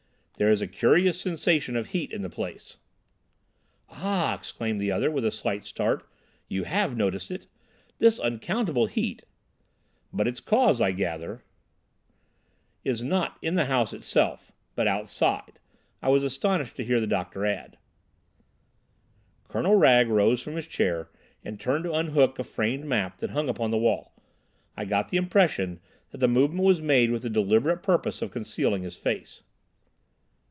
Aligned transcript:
"There 0.37 0.51
is 0.51 0.59
a 0.63 0.67
curious 0.67 1.21
sensation 1.21 1.75
of 1.75 1.89
heat 1.89 2.11
in 2.11 2.23
the 2.23 2.27
place." 2.29 2.77
"Ah!" 3.91 4.33
exclaimed 4.35 4.81
the 4.81 4.91
other, 4.91 5.11
with 5.11 5.23
a 5.23 5.29
slight 5.29 5.63
start. 5.65 6.09
"You 6.47 6.63
have 6.63 6.97
noticed 6.97 7.29
it. 7.29 7.45
This 7.99 8.17
unaccountable 8.17 8.87
heat—" 8.87 9.23
"But 10.11 10.27
its 10.27 10.39
cause, 10.39 10.81
I 10.81 10.93
gather, 10.93 11.43
is 12.83 13.03
not 13.03 13.37
in 13.43 13.53
the 13.53 13.65
house 13.65 13.93
itself—but 13.93 14.87
outside," 14.87 15.59
I 16.01 16.09
was 16.09 16.23
astonished 16.23 16.75
to 16.77 16.83
hear 16.83 16.99
the 16.99 17.05
doctor 17.05 17.45
add. 17.45 17.77
Colonel 19.47 19.75
Wragge 19.75 20.07
rose 20.07 20.41
from 20.41 20.55
his 20.55 20.65
chair 20.65 21.11
and 21.45 21.59
turned 21.59 21.83
to 21.83 21.93
unhook 21.93 22.39
a 22.39 22.43
framed 22.43 22.85
map 22.85 23.17
that 23.19 23.29
hung 23.29 23.47
upon 23.47 23.69
the 23.69 23.77
wall. 23.77 24.11
I 24.75 24.85
got 24.85 25.09
the 25.09 25.17
impression 25.17 25.81
that 26.09 26.17
the 26.17 26.27
movement 26.27 26.63
was 26.65 26.81
made 26.81 27.11
with 27.11 27.21
the 27.21 27.29
deliberate 27.29 27.83
purpose 27.83 28.23
of 28.23 28.31
concealing 28.31 28.81
his 28.81 28.97
face. 28.97 29.43